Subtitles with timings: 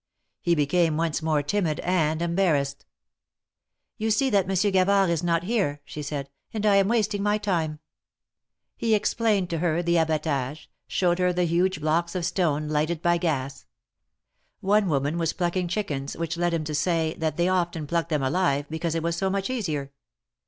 [0.41, 2.87] He became once more timid and embarrassed.
[3.99, 7.37] You see that Monsieur Gavard is not here," she said, and I am wasting my
[7.37, 7.77] time."
[8.75, 13.19] He explained to her the Abatage, showed her the huge blocks of stone, lighted by
[13.19, 13.67] gas.
[14.59, 18.23] One woman was plucking chickens, which led him to say, that they often plucked them
[18.23, 19.91] alive, because it was so much easier.